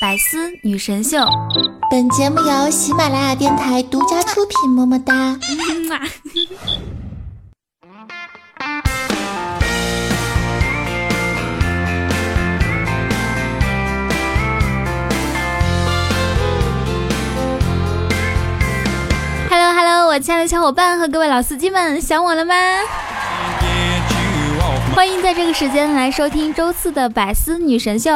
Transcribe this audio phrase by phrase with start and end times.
[0.00, 1.24] 百思女神秀，
[1.88, 5.38] 本节目由喜马拉雅电台独家出品，么么哒。
[19.48, 22.56] Hello Hello，我亲爱的小伙伴和各位老司机们，想我了吗？
[24.96, 28.12] 欢迎在这个时间来收听周四的百思女神秀，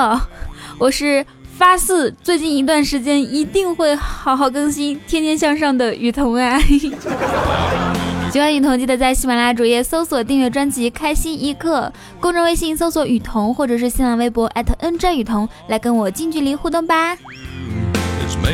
[0.80, 1.24] 我是
[1.59, 6.56] 发誓最近一段时间一定会好好更新，天天向上的雨桐啊！
[8.30, 17.18] 喜欢雨桐记得在喜马拉雅主页搜索订阅专辑《开心一刻》，公众微信搜索雨桐，或者是新浪微博艾特 @n 詹雨桐来跟我近距离互动吧。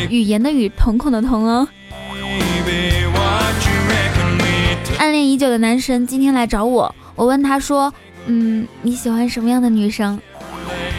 [0.08, 1.68] 语言的语，瞳孔的瞳哦。
[4.96, 7.92] 暗恋已久的男神今天来找我，我问他说
[8.24, 10.18] ：“嗯，你喜欢什么样的女生？”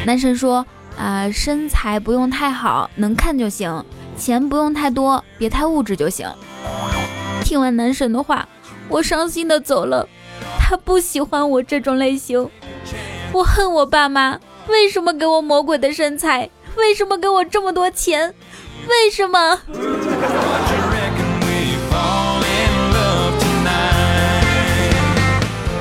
[0.05, 0.63] 男神说
[0.97, 3.83] ：“啊、身材不用太好，能看就行；
[4.17, 6.27] 钱不用太多，别太物质就行。”
[7.43, 8.47] 听完男神的话，
[8.89, 10.07] 我伤心的走了。
[10.59, 12.49] 他不喜欢我这种类型，
[13.31, 16.49] 我恨我爸妈，为什么给我魔鬼的身材？
[16.75, 18.33] 为什么给我这么多钱？
[18.87, 19.59] 为什么？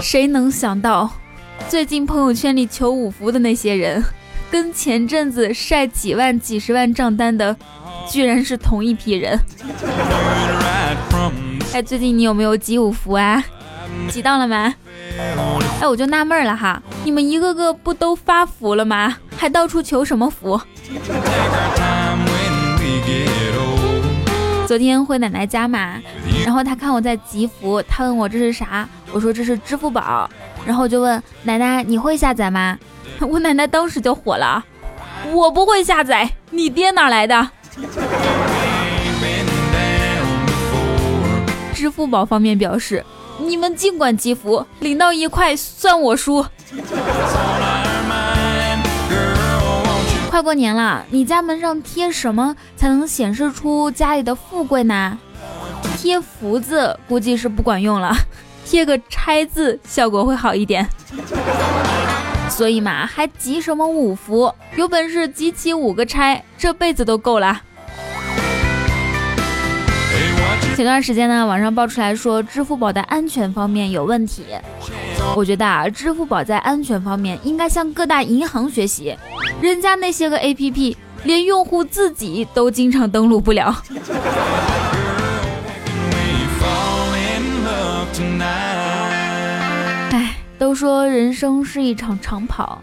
[0.00, 1.10] 谁能想到，
[1.68, 4.04] 最近朋友圈里求五福的那些人，
[4.54, 7.56] 跟前阵子晒几万、几十万账单的，
[8.08, 9.36] 居然是同一批人。
[11.72, 13.42] 哎，最近你有没有集五福啊？
[14.08, 14.72] 集到了吗？
[15.80, 19.16] 哎，我就纳闷了哈，你们一个个不都发福了吗？
[19.36, 20.60] 还到处求什么福？
[24.68, 26.00] 昨天回奶奶家嘛，
[26.44, 30.30] 然后她看我在集福，她问我这是啥，我说这是支付宝，
[30.64, 32.78] 然后我就问奶奶你会下载吗？
[33.28, 34.64] 我奶奶当时就火了，
[35.32, 37.50] 我不会下载，你爹哪来的？
[41.74, 43.04] 支付宝方面表示，
[43.38, 46.46] 你们尽管集福，领到一块算我输。
[50.30, 55.18] 快过年了，你家门上贴什么才能显示出家里的富贵呢？
[55.96, 58.14] 贴福字估计是不管用了，
[58.64, 60.88] 贴个拆字效果会好一点。
[62.56, 64.54] 所以嘛，还集什么五福？
[64.76, 67.60] 有本事集齐五个拆，这辈子都够了。
[70.76, 74.44] 前段时间呢，网上爆出来说支付宝的安全方面有问题。
[75.34, 79.16] 我觉得啊，支付宝在安全方面应该向各大银行学习，
[79.60, 83.74] 人家那些个 APP 连用户自己都经常登录不了。
[90.58, 92.80] 都说人生是一场长跑，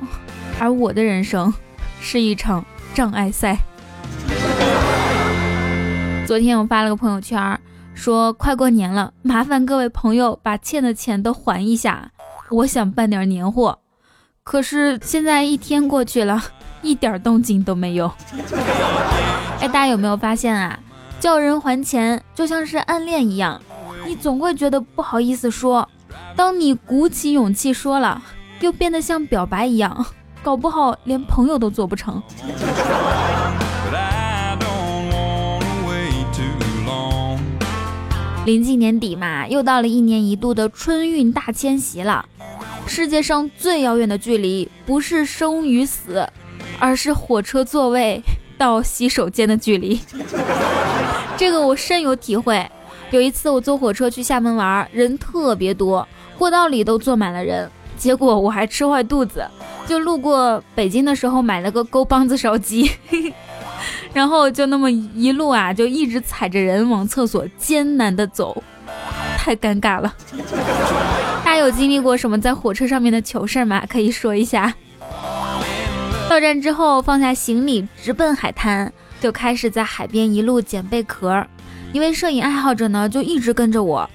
[0.59, 1.53] 而我的人生
[1.99, 3.57] 是一场障碍赛。
[6.27, 7.59] 昨天我发了个朋友圈，
[7.93, 12.11] 说快过年了，麻烦各位朋友把欠的钱都还一下，
[12.49, 13.79] 我想办点年货。
[14.43, 16.41] 可是现在一天过去了，
[16.81, 18.11] 一点动静都没有。
[19.59, 20.77] 哎，大家有没有发现啊？
[21.19, 23.61] 叫人还钱就像是暗恋一样，
[24.05, 25.87] 你总会觉得不好意思说。
[26.41, 28.19] 当你鼓起勇气说了，
[28.61, 30.03] 又变得像表白一样，
[30.41, 32.19] 搞不好连朋友都做不成。
[38.43, 42.25] 临近年底嘛，又到了一年一度的春运大迁徙了。
[42.87, 46.27] 世界上最遥远的距离，不是生与死，
[46.79, 48.19] 而是火车座位
[48.57, 49.99] 到洗手间的距离。
[51.37, 52.67] 这个我深有体会。
[53.11, 56.07] 有一次我坐火车去厦门玩，人特别多，
[56.37, 57.69] 过道里都坐满了人。
[57.97, 59.45] 结果我还吃坏肚子，
[59.85, 62.89] 就路过北京的时候买了个沟帮子烧鸡。
[64.13, 68.63] 然后就那么一路啊，就一直踩着人往厕所艰难的走，
[69.37, 70.13] 太尴尬了。
[71.43, 73.83] 大家有经历过什么在火车上面的糗事吗？
[73.87, 74.73] 可以说一下。
[76.29, 81.45] 到站之后放下行李，直奔海滩，就开始在海边一路捡贝壳。
[81.93, 84.09] 一位摄影爱好者呢，就一直跟着我。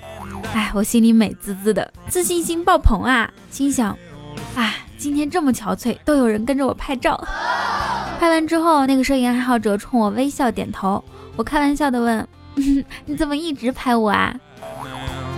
[0.55, 3.31] 哎，我心里美滋滋的，自信心爆棚啊！
[3.51, 3.97] 心想，
[4.55, 7.23] 哎，今天这么憔悴，都有人跟着我拍照。
[8.19, 11.03] 拍完之后，那个摄影爱好者冲我微笑点头。
[11.37, 12.27] 我开玩笑的问
[12.57, 14.35] ：“嗯、 你怎么一直拍我啊？”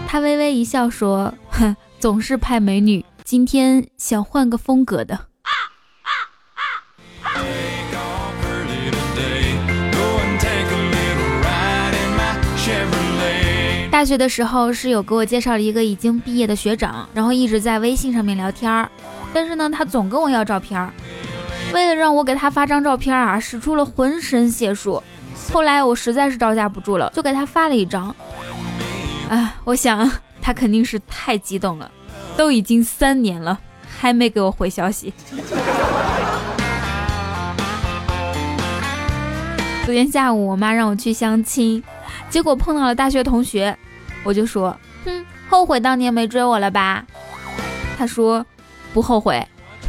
[0.06, 5.18] 他微微一笑说：“哼， 总是拍美女，今天想换个风格的。”
[13.98, 18.88] 大学的时候，室友给我介绍了一个已经毕业的学长，然后一直在微信上面聊天儿，
[19.34, 20.92] 但是呢，他总跟我要照片儿。
[21.74, 25.02] 为了让我给他发张照片啊，使出了浑身解数。
[25.52, 28.14] 后来我实在是招架不住了，就给他发了一张。
[29.30, 30.08] 哎，我想
[30.40, 31.90] 他肯定是太激动了，
[32.36, 33.58] 都已经三年了，
[33.98, 35.12] 还没给我回消息。
[39.84, 41.82] 昨天下午，我妈让我去相亲，
[42.30, 43.76] 结果碰到了大学同学，
[44.28, 44.76] 我就说
[45.06, 47.02] ：“哼，后悔当年没追我了吧？”
[47.96, 48.44] 他说
[48.92, 49.42] ：“不后悔，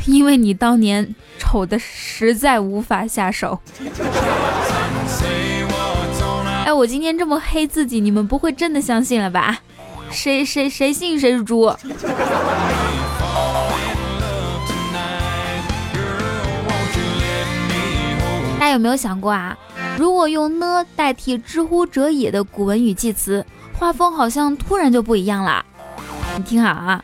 [0.06, 3.60] 因为你当年丑的实在无法下手。
[6.64, 9.60] ”哎，我今天这么黑自己，你们不会真的相信了吧？
[10.10, 11.70] 谁谁谁信谁是猪。
[18.58, 19.58] 大家有没有想过啊？
[19.98, 23.46] 如果用呢代替知乎者也的古文语气词，
[23.80, 25.66] 画风好像突然就不一样了。
[26.36, 27.02] 你听好啊，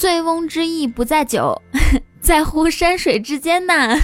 [0.00, 1.62] 醉翁之意不在酒，
[2.20, 3.96] 在乎山水之间呢。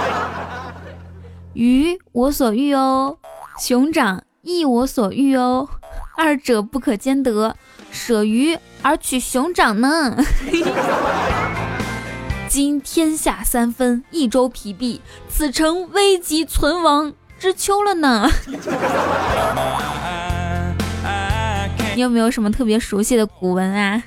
[1.54, 3.16] 鱼我所欲哦，
[3.58, 5.66] 熊掌亦我所欲哦，
[6.16, 7.56] 二者不可兼得，
[7.90, 10.14] 舍鱼而取熊掌呢。
[12.48, 18.30] 今天下三分，益州疲弊，此诚危急存亡之秋了呢。
[21.98, 24.00] 你有没有什么特别熟悉的古文啊？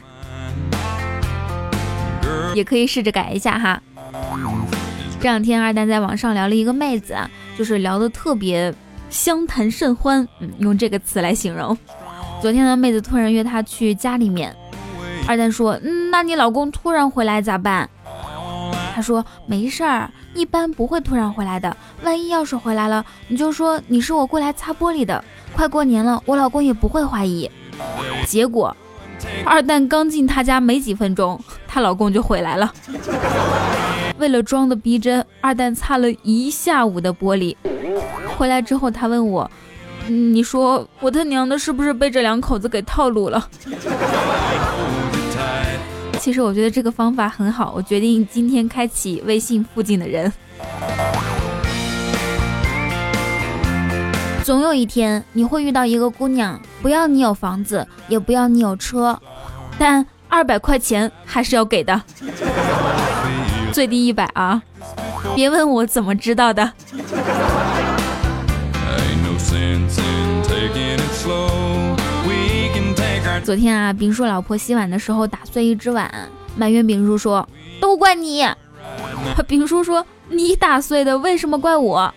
[2.55, 3.81] 也可以试着改一下哈。
[5.19, 7.17] 这两天二蛋在网上聊了一个妹子，
[7.57, 8.73] 就是聊得特别
[9.09, 11.77] 相谈甚欢，嗯，用这个词来形容。
[12.41, 14.55] 昨天呢，妹子突然约他去家里面，
[15.27, 17.89] 二蛋说，嗯，那你老公突然回来咋办？
[18.95, 21.75] 他说没事儿，一般不会突然回来的。
[22.03, 25.21] 万一要是回来了，你就说你是我过来擦玻璃的。
[25.53, 27.51] 快过年了，我老公也不会怀疑。
[28.27, 28.75] 结果
[29.45, 32.71] 二蛋刚进他家没几分钟，她老公就回来了。
[34.17, 37.55] 为了装的逼真，二蛋擦了一下午的玻璃。
[38.37, 39.49] 回来之后，他问我
[40.07, 43.49] ：“你说我他娘的是不是被这两口子给套路了？”
[46.19, 50.31] 其实我觉得这个方法很好，我决定今天开启微信附近的人。
[54.51, 59.17] 总有一天你会遇到一个姑娘，不要你有房子，也不要你有车，
[59.79, 62.01] 但二百块钱还是要给的，
[63.71, 64.61] 最低一百啊！
[65.33, 66.69] 别问我怎么知道的。
[73.45, 76.13] 昨天啊，丙叔老婆洗碗的时候打碎一只碗，
[76.57, 77.47] 埋怨丙叔说
[77.79, 78.45] ：“都怪你。”
[79.47, 82.13] 丙叔说：“你打碎的，为什么怪我？”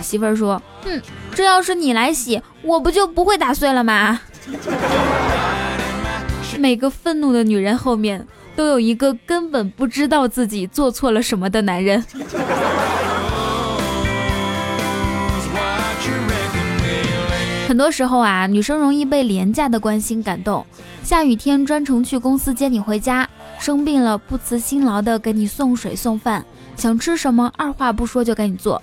[0.00, 1.02] 媳妇儿说：“哼，
[1.36, 4.18] 这要是你来洗，我不就不会打碎了吗？”
[6.58, 12.02] 每个愤怒的女人后面，都有一个根本不知道自己做错了什么的男人。
[17.68, 20.64] 很多时候啊，女生容易被廉价的关心感动。
[21.02, 23.28] 下雨天专程去公司接你回家，
[23.58, 26.42] 生病了不辞辛劳的给你送水送饭，
[26.76, 28.82] 想吃什么二话不说就给你做。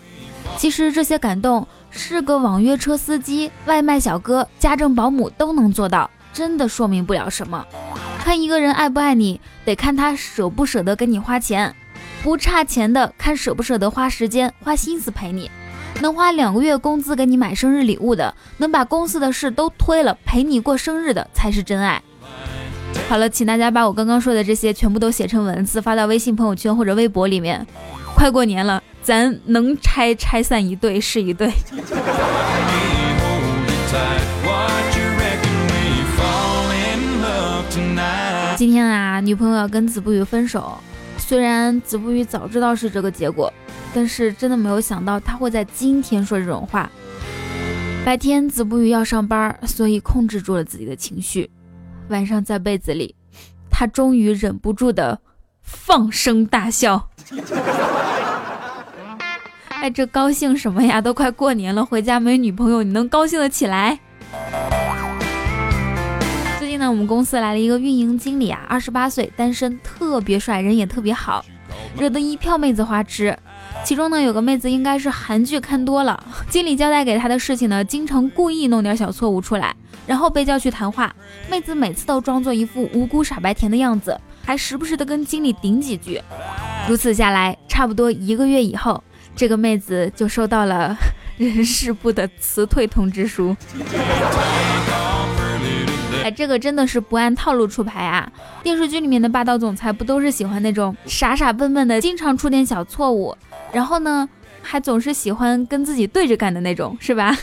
[0.58, 7.64] 其实这些感动是个网约车司机、外卖小哥、家政保姆都能做到，真的说明不了什么。
[8.20, 11.74] 看一个人爱不爱你，得看他舍不舍得给你花钱。
[12.24, 15.52] 不差钱的，看舍不舍得花时间、花心思陪你。
[16.02, 22.02] 能花两个月工资给你买生日礼物的，能把公司的事都推了陪你过生日的，才是真爱。
[23.08, 27.66] 好了，请大家把我刚刚说的这些全部都写成文字发到微信朋友圈或者微博里面。
[28.24, 31.52] 快过年了，咱能拆拆散一对是一对。
[38.56, 40.80] 今天啊，女朋友要跟子不语分手，
[41.18, 43.52] 虽然子不语早知道是这个结果。
[43.94, 46.90] 但是真的没有想到他会在今天说这种话。
[48.06, 51.52] 白天子不语要上班，所以控制住了自己的情绪。
[52.08, 53.18] 晚上在被子里，
[53.70, 55.20] 他终于忍不住的
[55.62, 57.10] 放声大笑。
[59.84, 61.02] 哎，这高兴什么呀？
[61.02, 64.00] 都快过年了，回家没女朋友，你能高兴得起来？
[66.58, 71.44] 最近呢，我们公司来了一个运营经理啊，二十八岁，单身，特别帅，人也特别好，
[72.00, 73.38] 惹得一票妹子花痴。
[73.84, 76.18] 其中呢，有个妹子应该是韩剧看多了，
[76.50, 79.76] 经理交代给她的事情呢，经常故意弄点小错误出来，
[80.08, 81.14] 然后被叫去谈话。
[81.50, 86.22] 妹子每次都装作一副无辜傻白甜的样子，还时不时的跟经理顶几句。
[86.88, 89.04] 如此下来，差不多一个月以后，
[89.36, 90.96] 这个妹子就收到了
[91.38, 93.56] 人事部的辞退通知书。
[96.24, 98.32] 哎，这个真的是不按套路出牌啊！
[98.64, 103.36] 电视剧里面的霸道总裁不都是喜欢那种傻傻笨笨的，经常出点小错误，
[103.74, 104.30] 然后呢，
[104.62, 107.36] 还总是喜欢跟自己对着干的那种，是吧？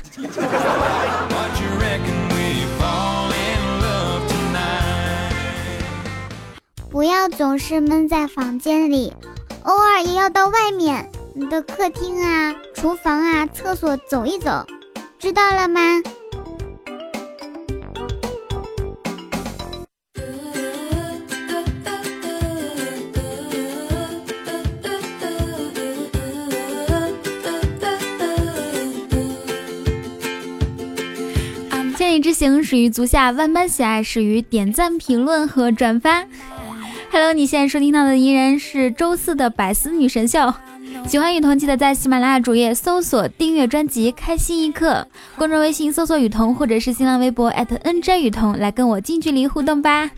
[6.91, 9.13] 不要总是闷在房间里，
[9.65, 14.67] 偶尔也要到外面，你的客厅啊、厨房啊、厕所走一走，
[15.19, 15.81] 知道了吗？
[31.97, 36.25] 千里之行始于足下，万般喜爱始于点赞、评论和转发。
[37.13, 40.53] Hello，你现在收听到的依然是周四的百思女神秀。
[41.11, 45.05] 喜欢雨桐，记得在喜马拉雅主页搜索订阅专辑《开心一刻》，
[45.37, 50.09] 公众微信搜索雨桐，或者是新浪微博 @nj 雨桐来跟我近距离互动吧。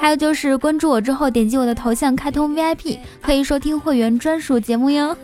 [0.00, 5.16] 还有就是关注我之后，点击我的头像开通 VIP，可以收听会员专属节目哟。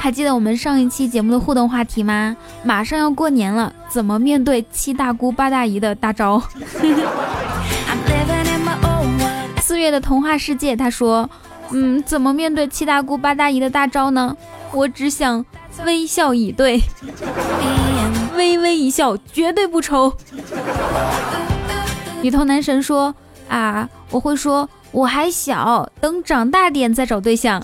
[0.00, 2.36] 还记得我们上一期节目的互动话题吗？
[2.64, 6.42] 马上要过年了，怎么面对七大姑八大姨的大招？
[9.80, 11.28] 月的童话世界，他说
[11.72, 14.36] ：“嗯，怎么面对七大姑八大姨的大招呢？
[14.72, 15.44] 我只想
[15.84, 16.80] 微笑以对，
[18.36, 20.12] 微微一笑，绝对不愁。”
[22.22, 23.14] 女头男神说
[23.48, 27.60] ：“啊，我会说我还小，等长大点再找对象。”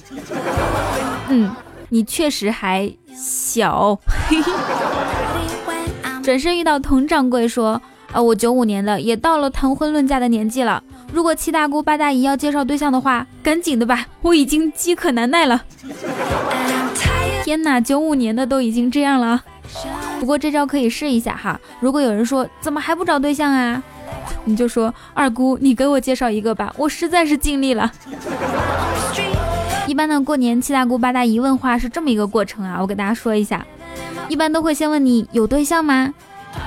[1.28, 1.54] 嗯。
[1.88, 3.96] 你确实还小，
[6.20, 7.80] 转身遇到佟掌柜说
[8.12, 10.82] ：“啊，我九五年的，也到了谈婚论嫁的年纪了。
[11.12, 15.62] 如果七大姑八大姨要介绍对象的话，赶紧的吧，我已经饥渴难耐了。”
[17.44, 19.42] 天哪，九五年的都已经这样了。
[20.18, 21.60] 不过这招可以试一下哈。
[21.80, 23.82] 如果有人说怎么还不找对象啊，
[24.44, 27.90] 你就说二姑，你给我介绍一个吧，我实在是尽力了。
[29.86, 33.64] 一般的过年七大姑八大姨问话是这么一个过程啊，我给大家说一下，
[34.28, 36.12] 一般都会先问你有对象吗？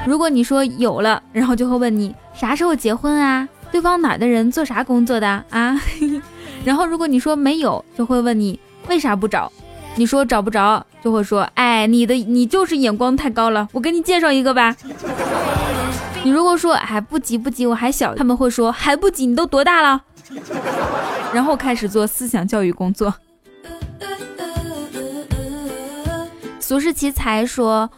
[0.06, 3.48] 如果你说有了，然后就会问你啥时候结婚啊？
[3.72, 5.80] 对方哪的人，做啥工作的啊？
[6.66, 9.52] 然后如果你说没有，就会问你为啥不找？
[9.96, 14.76] 你说找不着，就会说哎，你的你就是眼光太高了，我给你介绍一个吧。
[16.24, 20.04] 你如果说哎不急不急，我还小，他们会说还不急，你都多大了？
[21.34, 23.14] 然后开始做思想教育工作。
[26.60, 27.90] 俗世奇才说：“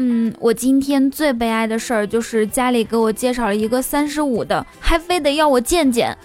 [0.00, 6.16] 嗯，我今天最悲哀的事儿就是家里给我介绍了一个三十五的，还非得要我见见。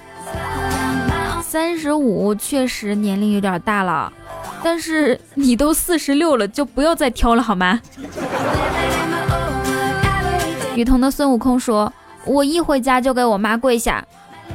[1.42, 4.13] 三十五确实年龄有点大了，
[4.63, 7.82] 但是你都四十六了，就不要再挑了好吗？”
[10.77, 11.92] 雨桐的孙悟空说
[12.25, 14.06] ：“我一回家就给我妈跪下。”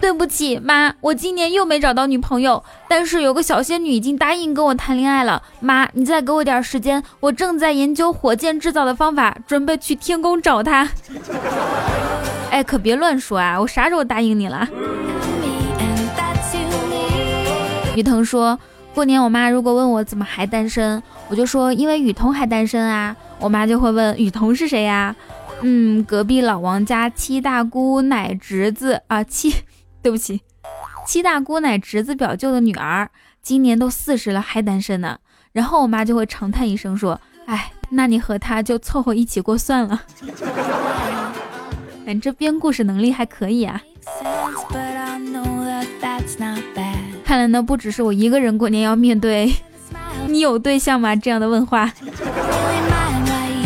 [0.00, 5.42] 对不起，妈，我今年又没找到女朋友，但是有个小仙女已经答应跟我谈恋爱了。
[5.59, 10.88] 妈，你再给我点时间，我正在研究火箭制造的方法，准备去天宫找她。
[12.50, 14.68] 哎，可别乱说啊，我啥时候答应你了？
[17.97, 18.57] 雨桐说
[18.95, 23.16] 过年我妈如果问我怎么还单身，我就说因为雨桐还单身啊。
[23.40, 25.14] 我妈就会问雨桐是谁呀？
[25.62, 29.52] 嗯，隔壁老王家七大姑奶侄子啊，七。
[30.02, 30.40] 对不起，
[31.06, 33.10] 七大姑奶侄子表舅的女儿，
[33.42, 35.18] 今年都四十了还单身呢。
[35.52, 40.02] 然后我妈就会长叹一声说：“哎，那你和他就凑合一起过算了。
[42.06, 43.80] ”哎，这编故事能力还可以啊。
[47.24, 49.52] 看来呢，不只是我一个人过年要面对
[50.28, 51.90] “你有对象吗”这样的问话。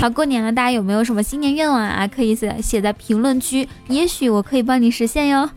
[0.01, 2.09] 好，过年了，大家有没有什么新年愿望啊？
[2.09, 5.49] 可以写写在评论区，也许我可以帮你实现哟。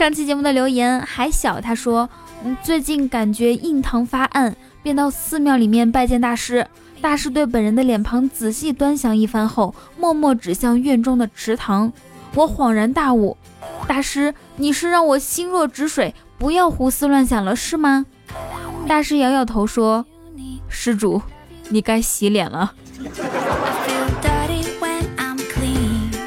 [0.00, 2.08] 上期节目的留言还小，他说
[2.42, 6.66] ：“嗯，最近感觉印堂发暗，便到寺庙里面拜见大师。
[7.02, 11.92] 大师对本人的脸庞仔细端详一番后，默默指向院中的池塘。
[12.34, 13.36] 我恍然大悟，
[13.86, 18.06] 大师，你是让我心若止水，不要胡思乱想了，是吗？”
[18.88, 20.06] 大师摇摇头说
[20.66, 21.20] ：“施主，
[21.68, 22.72] 你该洗脸了。”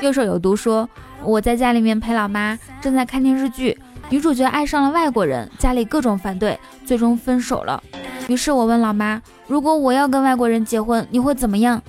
[0.04, 0.88] 右手有毒说。
[1.26, 3.78] 我在家里面陪老妈，正在看电视剧。
[4.10, 7.82] 女主角爱上了外国人，家里各种反对，最终分手了。
[8.28, 11.82] 于是我问老妈：“如果我要跟外国人结婚，你会怎么样？”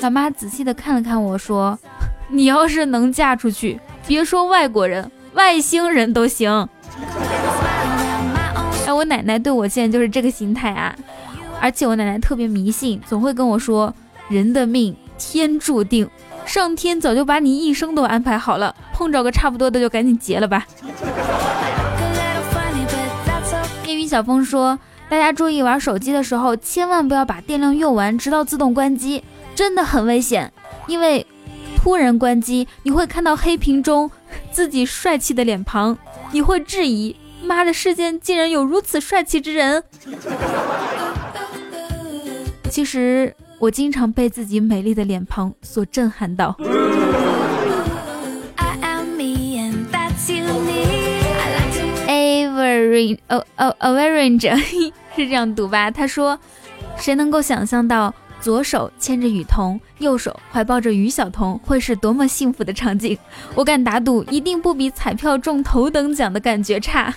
[0.00, 1.78] 老妈仔细的看了看我说
[2.30, 6.68] ：“你要是能嫁出去，别说外国人，外星人都行。”
[8.86, 10.94] 哎，我奶奶对我现在就是这个心态啊！
[11.60, 13.92] 而且我奶奶特别迷信，总会跟我说
[14.30, 16.08] ：“人的命天注定，
[16.46, 20.66] 上天早就把你一生都安排好了，碰着个差不多的就赶紧结了吧。
[23.84, 30.52] 夜雨小风说：“大家注意玩手机的时候，千万不要把电量用完，直到自动关机，真的很危险。
[30.86, 31.26] 因为
[31.76, 34.10] 突然关机，你会看到黑屏中
[34.50, 35.96] 自己帅气的脸庞，
[36.32, 39.82] 你会质疑：妈的，世间竟然有如此帅气之人。
[42.70, 46.56] 其实。”我经常被自己美丽的脸庞所震撼到。
[52.06, 54.38] Avery，哦哦，Avery
[55.16, 55.90] 是这样读吧？
[55.90, 56.38] 他说
[56.96, 63.18] ：“谁能够想象到左手牵着雨桐，右手怀抱着于小彤，会是多么幸福的场景？
[63.56, 67.12] 我敢打赌，一定不比彩票中头等奖的感觉差。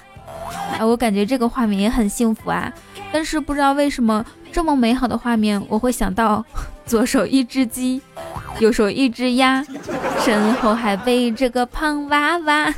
[0.71, 2.73] 哎，我感觉这个画面也很幸福啊，
[3.11, 6.43] 但是不知道为什么。”这么美好的画面，我会想到
[6.85, 8.01] 左手一只鸡，
[8.59, 9.65] 右手一只鸭，
[10.19, 12.73] 身后还背着个胖娃娃。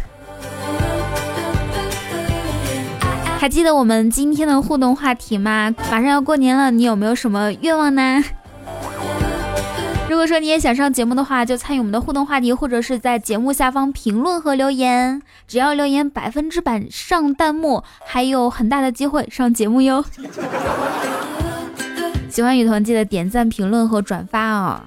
[3.39, 5.73] 还记得我们今天的互动话题吗？
[5.91, 8.23] 马上要过年了，你有没有什么愿望呢？
[10.09, 15.21] 如果说你也想上节目的话，就参与我们的互动话题，或者是在节目下方评论和留言。
[15.47, 20.05] 只要留言百分之百上弹幕，还有很大的机会上节目哟。
[22.33, 24.81] 喜欢雨桐记得点赞、评论和转发哦。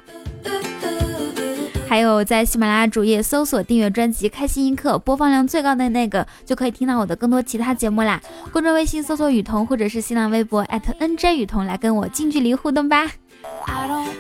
[1.86, 8.20] 还有在喜马拉雅主页搜索订阅专辑《开心一刻》，播放量最高的那个就可以听到我的更多其他节目啦。
[8.50, 13.08] 公众微信搜索雨桐，或者是新浪微博艾特 @nj 雨桐来跟我近距离互动吧。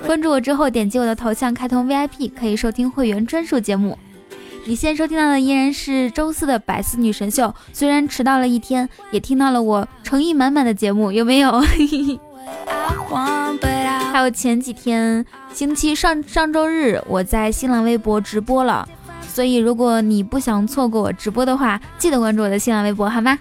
[0.06, 3.98] 关注我之后，点击我的头像开通 VIP，可以收听会员专属节目。
[4.66, 11.60] 你现在收听到的依然是周四的百思女神秀，虽然迟到了一天，也听到了我诚意满满的节目，有没有？
[11.60, 12.20] 嘿嘿嘿
[14.12, 18.88] 还有前几天星期上上周日，我在新浪微博直播了，
[19.28, 23.38] 所以如果你不想错过我直播的话，记得关注我的新浪微博好吗？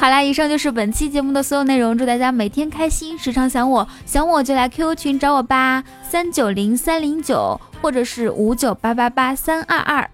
[0.00, 10.10] 好啦，以上就是本期节目的所有内容，祝大家每天开心，时常想我，想我就来 QQ 群找我吧，三九零三零九或者是五九八八八三二二，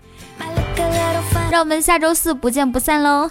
[1.50, 3.30] 让我们下周四不见不散喽。